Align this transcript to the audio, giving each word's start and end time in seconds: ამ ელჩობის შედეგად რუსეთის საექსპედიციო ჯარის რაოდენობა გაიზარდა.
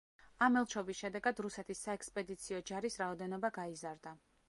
ამ 0.45 0.55
ელჩობის 0.61 1.01
შედეგად 1.01 1.43
რუსეთის 1.47 1.83
საექსპედიციო 1.89 2.65
ჯარის 2.73 3.01
რაოდენობა 3.07 3.57
გაიზარდა. 3.63 4.21